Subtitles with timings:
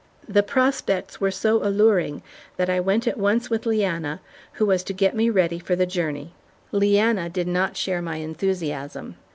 [0.27, 2.23] The prospects were so alluring
[2.57, 4.19] that I went at once with Leanna,
[4.53, 6.33] who was to get me ready for the journey.
[6.71, 9.17] Leanna did not share my enthusiasm.